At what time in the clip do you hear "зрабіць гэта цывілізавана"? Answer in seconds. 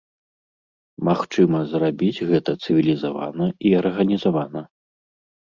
1.73-3.45